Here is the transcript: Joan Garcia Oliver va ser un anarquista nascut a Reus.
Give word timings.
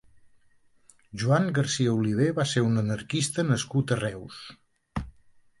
Joan 1.23 1.45
Garcia 1.57 1.93
Oliver 1.99 2.31
va 2.41 2.47
ser 2.53 2.65
un 2.71 2.83
anarquista 2.85 3.47
nascut 3.51 3.95
a 3.97 3.99
Reus. 4.03 4.45